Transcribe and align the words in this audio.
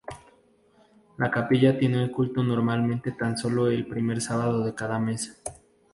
La 1.19 1.29
capilla 1.29 1.77
tiene 1.77 2.09
culto 2.09 2.41
normalmente 2.41 3.11
tan 3.11 3.37
solo 3.37 3.67
el 3.67 3.85
primer 3.85 4.19
sábado 4.19 4.63
de 4.65 4.73
mes. 4.99 5.39